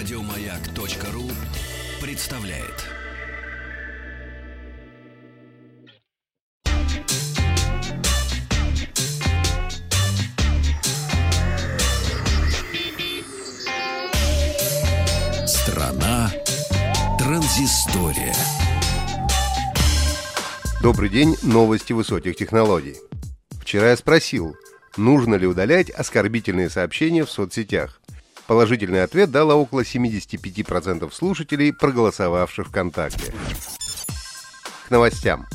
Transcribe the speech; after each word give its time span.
Радиомаяк.ру 0.00 1.30
представляет. 2.00 2.86
Страна 15.46 16.32
транзистория. 17.18 18.34
Добрый 20.82 21.10
день, 21.10 21.36
новости 21.42 21.92
высоких 21.92 22.36
технологий. 22.36 22.96
Вчера 23.60 23.90
я 23.90 23.96
спросил, 23.98 24.56
нужно 24.96 25.34
ли 25.34 25.46
удалять 25.46 25.90
оскорбительные 25.90 26.70
сообщения 26.70 27.26
в 27.26 27.30
соцсетях. 27.30 28.00
Положительный 28.50 29.04
ответ 29.04 29.30
дало 29.30 29.54
около 29.54 29.82
75% 29.82 31.08
слушателей, 31.12 31.72
проголосовавших 31.72 32.66
ВКонтакте. 32.66 33.32
К 34.88 34.90
новостям. 34.90 35.46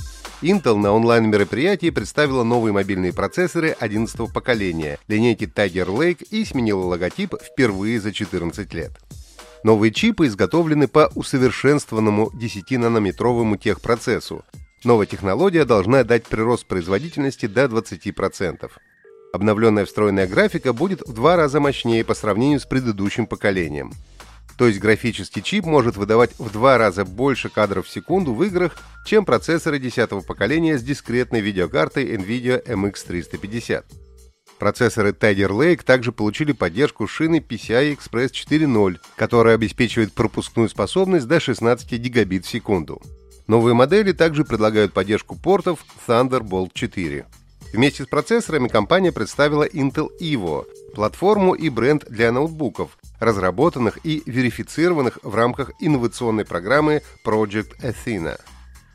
Intel 0.42 0.78
на 0.78 0.94
онлайн-мероприятии 0.94 1.90
представила 1.90 2.46
новые 2.46 2.72
мобильные 2.72 3.12
процессоры 3.12 3.76
11 3.78 4.32
поколения 4.32 4.98
линейки 5.10 5.44
Tiger 5.44 5.88
Lake 5.88 6.26
и 6.32 6.46
сменила 6.46 6.86
логотип 6.86 7.36
впервые 7.44 8.00
за 8.00 8.14
14 8.14 8.74
лет. 8.74 8.94
Новые 9.66 9.92
чипы 9.92 10.28
изготовлены 10.28 10.88
по 10.88 11.12
усовершенствованному 11.16 12.32
10-нанометровому 12.34 13.58
техпроцессу, 13.58 14.46
Новая 14.86 15.08
технология 15.08 15.66
должна 15.66 16.04
дать 16.04 16.28
прирост 16.28 16.68
производительности 16.68 17.48
до 17.48 17.66
20%. 17.66 18.70
Обновленная 19.36 19.84
встроенная 19.84 20.28
графика 20.28 20.72
будет 20.72 21.02
в 21.02 21.12
два 21.12 21.36
раза 21.36 21.60
мощнее 21.60 22.06
по 22.06 22.14
сравнению 22.14 22.62
с 22.62 22.66
предыдущим 22.66 23.28
поколением. 23.28 23.92
То 24.58 24.66
есть 24.66 24.80
графический 24.80 25.42
чип 25.42 25.66
может 25.66 25.98
выдавать 25.98 26.32
в 26.40 26.50
два 26.54 26.78
раза 26.78 27.04
больше 27.04 27.50
кадров 27.50 27.86
в 27.86 27.90
секунду 27.90 28.34
в 28.34 28.42
играх, 28.46 28.78
чем 29.06 29.26
процессоры 29.26 29.78
10 29.78 30.26
поколения 30.26 30.78
с 30.78 30.84
дискретной 30.84 31.42
видеокартой 31.42 32.16
NVIDIA 32.16 32.66
MX350. 32.66 33.84
Процессоры 34.58 35.10
Tiger 35.10 35.50
Lake 35.50 35.84
также 35.84 36.14
получили 36.14 36.54
поддержку 36.54 37.06
шины 37.06 37.40
PCI 37.46 37.98
Express 37.98 38.32
4.0, 38.32 39.00
которая 39.18 39.56
обеспечивает 39.56 40.14
пропускную 40.14 40.70
способность 40.70 41.28
до 41.28 41.42
16 41.42 41.92
гигабит 41.92 42.46
в 42.46 42.50
секунду. 42.50 43.02
Новые 43.48 43.74
модели 43.74 44.14
также 44.14 44.46
предлагают 44.46 44.94
поддержку 44.94 45.36
портов 45.36 45.80
Thunderbolt 46.08 46.70
4. 46.74 47.26
Вместе 47.76 48.04
с 48.04 48.08
процессорами 48.08 48.70
компания 48.70 49.12
представила 49.12 49.68
Intel 49.68 50.08
Evo, 50.22 50.66
платформу 50.94 51.54
и 51.54 51.68
бренд 51.68 52.06
для 52.10 52.32
ноутбуков, 52.32 52.98
разработанных 53.20 54.00
и 54.06 54.24
верифицированных 54.26 55.20
в 55.24 55.36
рамках 55.36 55.72
инновационной 55.82 56.46
программы 56.46 57.02
Project 57.26 57.78
Athena. 57.84 58.40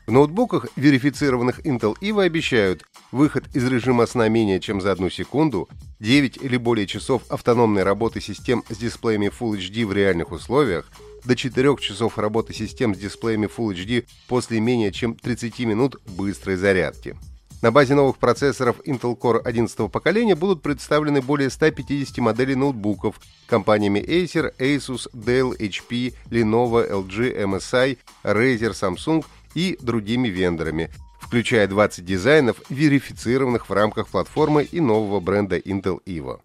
В 0.07 0.11
ноутбуках, 0.11 0.65
верифицированных 0.75 1.59
Intel 1.59 1.93
Evo, 2.01 2.23
обещают 2.23 2.83
выход 3.11 3.43
из 3.53 3.67
режима 3.67 4.07
сна 4.07 4.29
менее 4.29 4.59
чем 4.59 4.81
за 4.81 4.93
одну 4.93 5.11
секунду, 5.11 5.69
9 5.99 6.37
или 6.41 6.57
более 6.57 6.87
часов 6.87 7.21
автономной 7.29 7.83
работы 7.83 8.19
систем 8.19 8.63
с 8.67 8.77
дисплеями 8.77 9.27
Full 9.27 9.59
HD 9.59 9.85
в 9.85 9.93
реальных 9.93 10.31
условиях, 10.31 10.89
до 11.23 11.35
4 11.35 11.77
часов 11.77 12.17
работы 12.17 12.55
систем 12.55 12.95
с 12.95 12.97
дисплеями 12.97 13.45
Full 13.45 13.75
HD 13.75 14.05
после 14.27 14.59
менее 14.59 14.91
чем 14.91 15.13
30 15.13 15.59
минут 15.59 16.01
быстрой 16.17 16.55
зарядки. 16.55 17.15
На 17.61 17.71
базе 17.71 17.93
новых 17.93 18.17
процессоров 18.17 18.77
Intel 18.87 19.15
Core 19.15 19.39
11 19.39 19.91
поколения 19.91 20.33
будут 20.33 20.63
представлены 20.63 21.21
более 21.21 21.51
150 21.51 22.17
моделей 22.17 22.55
ноутбуков 22.55 23.21
компаниями 23.45 23.99
Acer, 23.99 24.51
Asus, 24.57 25.07
Dell, 25.13 25.55
HP, 25.55 26.15
Lenovo, 26.31 26.89
LG, 26.89 27.37
MSI, 27.43 27.99
Razer, 28.23 28.71
Samsung 28.71 29.23
и 29.53 29.77
другими 29.79 30.27
вендорами, 30.27 30.89
включая 31.19 31.67
20 31.67 32.03
дизайнов, 32.03 32.57
верифицированных 32.69 33.69
в 33.69 33.73
рамках 33.73 34.07
платформы 34.07 34.63
и 34.63 34.79
нового 34.79 35.19
бренда 35.19 35.57
Intel 35.59 35.99
Evo. 36.07 36.39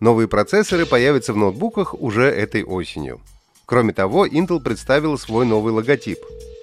Новые 0.00 0.26
процессоры 0.26 0.86
появятся 0.86 1.34
в 1.34 1.36
ноутбуках 1.36 1.94
уже 1.94 2.24
этой 2.24 2.64
осенью. 2.64 3.20
Кроме 3.64 3.92
того, 3.92 4.26
Intel 4.26 4.60
представил 4.60 5.18
свой 5.18 5.46
новый 5.46 5.72
логотип. 5.72 6.18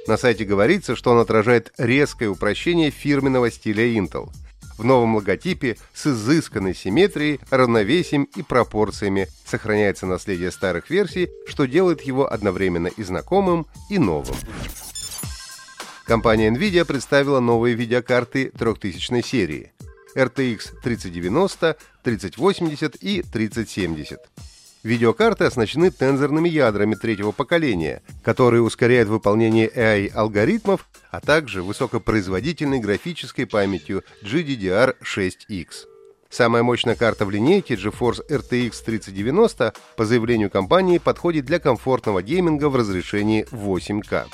На 0.07 0.17
сайте 0.17 0.45
говорится, 0.45 0.95
что 0.95 1.11
он 1.11 1.19
отражает 1.19 1.73
резкое 1.77 2.27
упрощение 2.27 2.91
фирменного 2.91 3.49
стиля 3.49 3.85
Intel. 3.85 4.29
В 4.77 4.83
новом 4.83 5.15
логотипе 5.15 5.77
с 5.93 6.05
изысканной 6.05 6.75
симметрией, 6.75 7.39
равновесием 7.49 8.25
и 8.35 8.43
пропорциями 8.43 9.27
сохраняется 9.45 10.05
наследие 10.05 10.51
старых 10.51 10.89
версий, 10.89 11.29
что 11.47 11.65
делает 11.65 12.01
его 12.01 12.31
одновременно 12.31 12.87
и 12.87 13.03
знакомым, 13.03 13.65
и 13.89 13.97
новым. 13.97 14.35
Компания 16.05 16.51
Nvidia 16.51 16.85
представила 16.85 17.39
новые 17.39 17.73
видеокарты 17.73 18.51
3000 18.51 19.25
серии 19.25 19.71
RTX 20.15 20.81
3090, 20.83 21.77
3080 22.03 22.95
и 22.95 23.23
3070. 23.23 24.19
Видеокарты 24.85 25.45
оснащены 25.45 25.89
тензорными 25.89 26.47
ядрами 26.47 26.93
третьего 26.93 27.31
поколения, 27.31 28.03
которые 28.23 28.61
ускоряют 28.61 29.09
выполнение 29.09 29.67
AI-алгоритмов, 29.67 30.87
а 31.09 31.21
также 31.21 31.63
высокопроизводительной 31.63 32.77
графической 32.77 33.47
памятью 33.47 34.03
GDDR6X. 34.23 35.67
Самая 36.29 36.61
мощная 36.61 36.93
карта 36.93 37.25
в 37.25 37.31
линейке 37.31 37.73
GeForce 37.73 38.29
RTX 38.29 38.73
3090 38.85 39.73
по 39.97 40.05
заявлению 40.05 40.51
компании 40.51 40.99
подходит 40.99 41.45
для 41.45 41.57
комфортного 41.57 42.21
гейминга 42.21 42.69
в 42.69 42.75
разрешении 42.75 43.47
8К. 43.49 44.27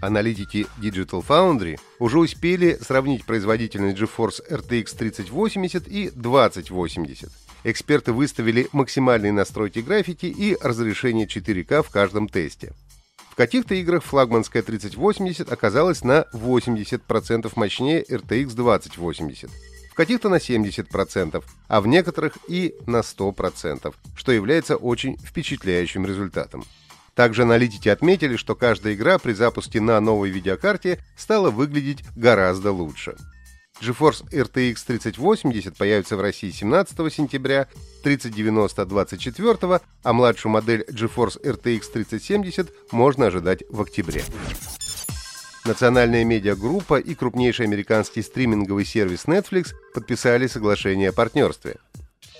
Аналитики 0.00 0.66
Digital 0.80 1.24
Foundry 1.24 1.78
уже 2.00 2.18
успели 2.18 2.76
сравнить 2.80 3.24
производительность 3.24 3.98
GeForce 3.98 4.40
RTX 4.50 4.96
3080 4.96 5.86
и 5.86 6.10
2080. 6.10 7.30
Эксперты 7.64 8.12
выставили 8.12 8.68
максимальные 8.72 9.32
настройки 9.32 9.78
графики 9.78 10.26
и 10.26 10.56
разрешение 10.60 11.26
4К 11.26 11.82
в 11.82 11.90
каждом 11.90 12.28
тесте. 12.28 12.72
В 13.30 13.34
каких-то 13.34 13.74
играх 13.74 14.04
флагманская 14.04 14.62
3080 14.62 15.50
оказалась 15.50 16.04
на 16.04 16.26
80% 16.34 17.50
мощнее 17.56 18.02
RTX 18.02 18.54
2080, 18.54 19.50
в 19.90 19.94
каких-то 19.94 20.28
на 20.28 20.34
70%, 20.34 21.42
а 21.68 21.80
в 21.80 21.86
некоторых 21.86 22.36
и 22.48 22.74
на 22.86 22.98
100%, 22.98 23.94
что 24.16 24.32
является 24.32 24.76
очень 24.76 25.16
впечатляющим 25.16 26.04
результатом. 26.04 26.64
Также 27.14 27.42
аналитики 27.42 27.88
отметили, 27.88 28.36
что 28.36 28.54
каждая 28.54 28.94
игра 28.94 29.18
при 29.18 29.32
запуске 29.32 29.80
на 29.80 30.00
новой 30.00 30.30
видеокарте 30.30 30.98
стала 31.16 31.50
выглядеть 31.50 32.04
гораздо 32.16 32.72
лучше. 32.72 33.16
GeForce 33.82 34.24
RTX 34.30 34.76
3080 34.86 35.76
появится 35.76 36.16
в 36.16 36.20
России 36.20 36.50
17 36.50 37.12
сентября, 37.12 37.66
3090 38.04 38.86
24, 38.86 39.80
а 40.04 40.12
младшую 40.12 40.52
модель 40.52 40.84
GeForce 40.88 41.42
RTX 41.42 41.92
3070 41.92 42.72
можно 42.92 43.26
ожидать 43.26 43.64
в 43.68 43.80
октябре. 43.80 44.22
Национальная 45.64 46.24
медиагруппа 46.24 47.00
и 47.00 47.14
крупнейший 47.14 47.66
американский 47.66 48.22
стриминговый 48.22 48.84
сервис 48.84 49.24
Netflix 49.24 49.72
подписали 49.94 50.46
соглашение 50.46 51.08
о 51.08 51.12
партнерстве. 51.12 51.76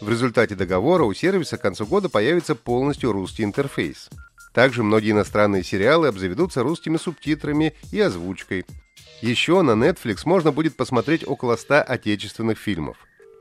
В 0.01 0.09
результате 0.09 0.55
договора 0.55 1.05
у 1.05 1.13
сервиса 1.13 1.57
к 1.57 1.63
концу 1.63 1.87
года 1.87 2.09
появится 2.09 2.55
полностью 2.55 3.11
русский 3.13 3.43
интерфейс. 3.43 4.11
Также 4.53 4.83
многие 4.85 5.11
иностранные 5.11 5.65
сериалы 5.65 6.09
обзаведутся 6.09 6.63
русскими 6.63 6.99
субтитрами 6.99 7.75
и 7.91 8.01
озвучкой. 8.01 8.65
Еще 9.21 9.63
на 9.63 9.73
Netflix 9.73 10.23
можно 10.25 10.51
будет 10.53 10.77
посмотреть 10.77 11.27
около 11.27 11.57
100 11.57 11.83
отечественных 11.83 12.59
фильмов. 12.59 12.97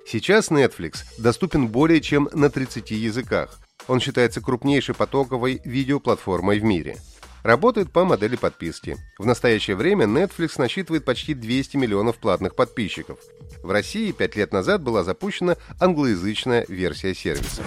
Сейчас 0.05 0.51
Netflix 0.51 1.03
доступен 1.17 1.67
более 1.67 2.01
чем 2.01 2.29
на 2.33 2.49
30 2.49 2.91
языках. 2.91 3.59
Он 3.87 3.99
считается 3.99 4.41
крупнейшей 4.41 4.95
потоковой 4.95 5.61
видеоплатформой 5.63 6.59
в 6.59 6.63
мире. 6.63 6.97
Работает 7.43 7.91
по 7.91 8.05
модели 8.05 8.35
подписки. 8.35 8.97
В 9.17 9.25
настоящее 9.25 9.75
время 9.75 10.05
Netflix 10.05 10.53
насчитывает 10.57 11.05
почти 11.05 11.33
200 11.33 11.77
миллионов 11.77 12.17
платных 12.17 12.55
подписчиков. 12.55 13.17
В 13.63 13.71
России 13.71 14.11
5 14.11 14.35
лет 14.35 14.53
назад 14.53 14.83
была 14.83 15.03
запущена 15.03 15.57
англоязычная 15.79 16.65
версия 16.67 17.15
сервиса. 17.15 17.63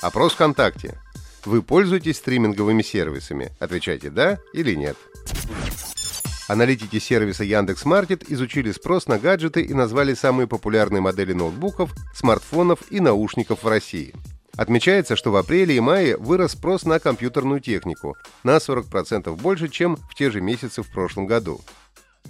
Опрос 0.00 0.32
ВКонтакте. 0.32 0.98
Вы 1.44 1.62
пользуетесь 1.62 2.16
стриминговыми 2.16 2.82
сервисами? 2.82 3.50
Отвечайте 3.58 4.10
«да» 4.10 4.38
или 4.52 4.74
«нет». 4.74 4.96
Аналитики 6.50 6.98
сервиса 6.98 7.44
Яндекс.Маркет 7.44 8.28
изучили 8.28 8.72
спрос 8.72 9.06
на 9.06 9.20
гаджеты 9.20 9.62
и 9.62 9.72
назвали 9.72 10.14
самые 10.14 10.48
популярные 10.48 11.00
модели 11.00 11.32
ноутбуков, 11.32 11.92
смартфонов 12.12 12.80
и 12.90 12.98
наушников 12.98 13.62
в 13.62 13.68
России. 13.68 14.12
Отмечается, 14.56 15.14
что 15.14 15.30
в 15.30 15.36
апреле 15.36 15.76
и 15.76 15.80
мае 15.80 16.16
вырос 16.16 16.52
спрос 16.52 16.84
на 16.84 16.98
компьютерную 16.98 17.60
технику 17.60 18.16
на 18.42 18.56
40% 18.56 19.32
больше, 19.40 19.68
чем 19.68 19.94
в 19.94 20.16
те 20.16 20.28
же 20.32 20.40
месяцы 20.40 20.82
в 20.82 20.90
прошлом 20.90 21.26
году. 21.26 21.60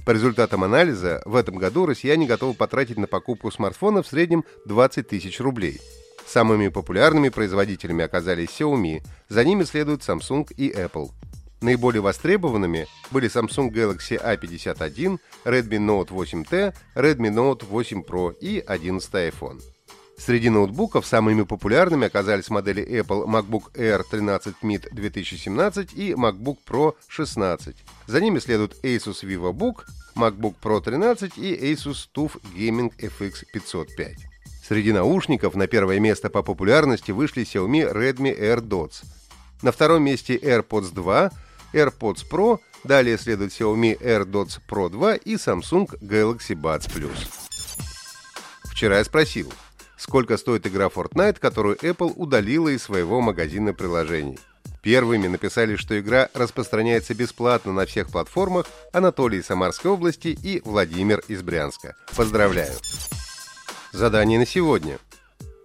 По 0.05 0.11
результатам 0.11 0.65
анализа, 0.65 1.23
в 1.25 1.35
этом 1.35 1.57
году 1.57 1.87
россияне 1.87 2.27
готовы 2.27 2.53
потратить 2.53 2.99
на 2.99 3.07
покупку 3.07 3.51
смартфона 3.51 4.03
в 4.03 4.07
среднем 4.07 4.45
20 4.67 5.09
тысяч 5.09 5.41
рублей– 5.41 5.81
Самыми 6.31 6.69
популярными 6.69 7.29
производителями 7.29 8.05
оказались 8.05 8.51
Xiaomi, 8.51 9.03
за 9.29 9.45
ними 9.45 9.65
следуют 9.65 10.03
Samsung 10.03 10.47
и 10.57 10.71
Apple. 10.71 11.11
Наиболее 11.61 12.01
востребованными 12.01 12.87
были 13.11 13.29
Samsung 13.29 13.71
Galaxy 13.71 14.19
A51, 14.19 15.19
Redmi 15.45 15.79
Note 15.79 16.09
8T, 16.09 16.75
Redmi 16.95 17.31
Note 17.31 17.67
8 17.67 18.03
Pro 18.03 18.35
и 18.41 18.61
11 18.61 19.13
iPhone. 19.13 19.61
Sреди 20.17 20.51
ноутбуков 20.51 21.07
самыми 21.07 21.43
популярными 21.43 22.07
оказались 22.07 22.51
модели 22.51 22.87
Apple 22.87 23.25
MacBook 23.27 23.73
Air 23.75 24.03
13 24.11 24.57
mid 24.63 24.87
2017 24.93 25.95
и 25.95 26.13
MacBook 26.13 26.59
Pro 26.69 26.95
16. 27.09 27.75
За 28.07 28.21
ними 28.21 28.39
следуют 28.39 28.77
Asus 28.83 29.23
VivoBook, 29.23 29.87
MacBook 30.15 30.57
Pro 30.63 30.83
13 30.83 31.39
и 31.39 31.73
Asus 31.73 32.09
TUF 32.15 32.37
Gaming 32.55 32.93
FX 32.99 33.45
505. 33.53 34.17
Sреди 34.63 34.93
наушников 34.93 35.55
на 35.55 35.67
первое 35.67 36.01
место 36.01 36.29
по 36.29 36.43
популярности 36.43 37.13
вышли 37.13 37.43
Xiaomi 37.43 37.91
Redmi 37.91 38.39
Air 38.39 38.61
Dots. 38.61 39.05
На 39.63 39.73
втором 39.73 40.03
месте 40.05 40.37
AirPods 40.37 40.93
2, 40.93 41.31
AirPods 41.73 42.25
Pro, 42.31 42.61
далее 42.85 43.19
следует 43.19 43.53
Xiaomi 43.53 44.01
AirDots 44.01 44.61
Pro 44.69 44.89
2 44.89 45.17
и 45.17 45.35
Samsung 45.35 45.89
Galaxy 46.01 46.55
Buds 46.55 46.91
Plus. 46.91 47.29
Вчера 48.65 48.99
я 48.99 49.05
спросил, 49.05 49.53
сколько 49.97 50.37
стоит 50.37 50.67
игра 50.67 50.87
Fortnite, 50.87 51.39
которую 51.39 51.77
Apple 51.77 52.13
удалила 52.17 52.69
из 52.69 52.83
своего 52.83 53.21
магазина 53.21 53.75
приложений. 53.75 54.39
Первыми 54.83 55.27
написали, 55.27 55.77
что 55.77 56.01
игра 56.01 56.31
распространяется 56.33 57.15
бесплатно 57.15 57.73
на 57.73 57.85
всех 57.85 58.09
платформах 58.09 58.67
Анатолий 58.93 59.39
из 59.39 59.47
Самарской 59.47 59.91
области 59.91 60.29
и 60.29 60.63
Владимир 60.65 61.23
из 61.29 61.43
Брянска. 61.43 61.97
Поздравляю! 62.17 62.73
Задание 63.93 64.39
на 64.39 64.47
сегодня. 64.47 64.99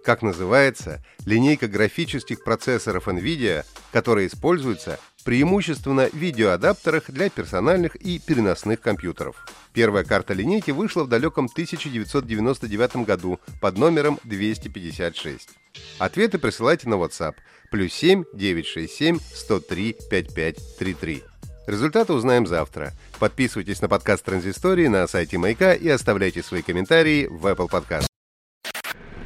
Как 0.04 0.20
называется 0.20 1.02
линейка 1.24 1.66
графических 1.66 2.44
процессоров 2.44 3.08
NVIDIA, 3.08 3.64
которая 3.92 4.26
используется 4.26 5.00
преимущественно 5.26 6.08
видеоадаптерах 6.12 7.10
для 7.10 7.28
персональных 7.28 7.96
и 7.96 8.20
переносных 8.20 8.80
компьютеров. 8.80 9.44
Первая 9.74 10.04
карта 10.04 10.32
линейки 10.32 10.70
вышла 10.70 11.02
в 11.02 11.08
далеком 11.08 11.46
1999 11.52 13.04
году 13.04 13.40
под 13.60 13.76
номером 13.76 14.20
256. 14.22 15.50
Ответы 15.98 16.38
присылайте 16.38 16.88
на 16.88 16.94
WhatsApp 16.94 17.34
плюс 17.72 17.92
7 17.92 18.24
967 18.32 19.18
103 19.34 19.96
5533. 20.08 21.24
Результаты 21.66 22.12
узнаем 22.12 22.46
завтра. 22.46 22.92
Подписывайтесь 23.18 23.82
на 23.82 23.88
подкаст 23.88 24.24
Транзистории 24.24 24.86
на 24.86 25.08
сайте 25.08 25.38
Маяка 25.38 25.74
и 25.74 25.88
оставляйте 25.88 26.44
свои 26.44 26.62
комментарии 26.62 27.26
в 27.26 27.44
Apple 27.46 27.68
Podcast. 27.68 28.06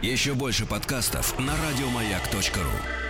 Еще 0.00 0.32
больше 0.32 0.64
подкастов 0.64 1.38
на 1.38 1.52
радиомаяк.ру. 1.52 3.09